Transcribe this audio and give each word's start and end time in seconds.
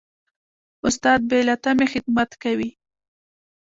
استاد 0.87 1.21
بې 1.29 1.39
له 1.47 1.55
تمې 1.63 1.87
خدمت 1.93 2.29
کوي. 2.43 2.69